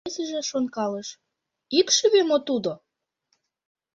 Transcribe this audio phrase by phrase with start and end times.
[0.05, 1.09] Весыже шонкалыш:
[1.79, 2.71] «Икшыве мо тудо?